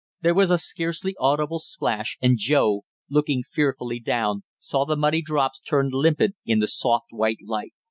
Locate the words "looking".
3.07-3.43